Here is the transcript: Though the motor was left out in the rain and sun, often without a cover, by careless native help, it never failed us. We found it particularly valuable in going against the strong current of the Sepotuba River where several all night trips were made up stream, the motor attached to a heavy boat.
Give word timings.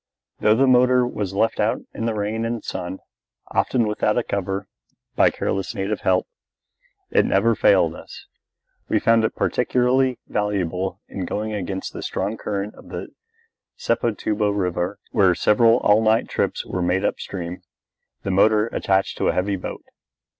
Though 0.39 0.55
the 0.55 0.65
motor 0.65 1.05
was 1.05 1.35
left 1.35 1.59
out 1.59 1.81
in 1.93 2.07
the 2.07 2.15
rain 2.15 2.43
and 2.43 2.63
sun, 2.65 3.01
often 3.51 3.85
without 3.87 4.17
a 4.17 4.23
cover, 4.23 4.67
by 5.15 5.29
careless 5.29 5.75
native 5.75 5.99
help, 6.01 6.27
it 7.11 7.23
never 7.23 7.53
failed 7.53 7.93
us. 7.93 8.25
We 8.89 8.97
found 8.99 9.23
it 9.23 9.35
particularly 9.35 10.17
valuable 10.27 10.99
in 11.07 11.25
going 11.25 11.53
against 11.53 11.93
the 11.93 12.01
strong 12.01 12.35
current 12.35 12.73
of 12.73 12.89
the 12.89 13.09
Sepotuba 13.77 14.51
River 14.51 14.97
where 15.11 15.35
several 15.35 15.77
all 15.81 16.01
night 16.01 16.27
trips 16.27 16.65
were 16.65 16.81
made 16.81 17.05
up 17.05 17.19
stream, 17.19 17.61
the 18.23 18.31
motor 18.31 18.69
attached 18.69 19.19
to 19.19 19.27
a 19.27 19.33
heavy 19.33 19.55
boat. 19.55 19.83